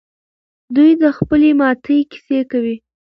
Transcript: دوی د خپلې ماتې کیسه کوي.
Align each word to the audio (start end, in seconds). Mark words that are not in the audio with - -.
دوی 0.75 0.91
د 1.01 1.03
خپلې 1.17 1.49
ماتې 1.59 1.97
کیسه 2.11 2.39
کوي. 2.51 2.75